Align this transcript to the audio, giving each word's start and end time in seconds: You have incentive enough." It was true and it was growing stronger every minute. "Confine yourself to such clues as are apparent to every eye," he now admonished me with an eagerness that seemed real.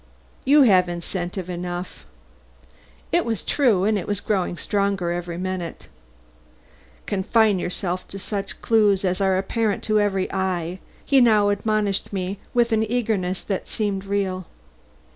You 0.45 0.63
have 0.63 0.89
incentive 0.89 1.47
enough." 1.47 2.07
It 3.11 3.23
was 3.23 3.43
true 3.43 3.83
and 3.83 3.99
it 3.99 4.07
was 4.07 4.19
growing 4.19 4.57
stronger 4.57 5.11
every 5.11 5.37
minute. 5.37 5.89
"Confine 7.05 7.59
yourself 7.59 8.07
to 8.07 8.17
such 8.17 8.63
clues 8.63 9.05
as 9.05 9.21
are 9.21 9.37
apparent 9.37 9.83
to 9.83 9.99
every 9.99 10.27
eye," 10.33 10.79
he 11.05 11.21
now 11.21 11.49
admonished 11.49 12.11
me 12.13 12.39
with 12.51 12.71
an 12.71 12.81
eagerness 12.91 13.43
that 13.43 13.67
seemed 13.67 14.05
real. 14.05 14.47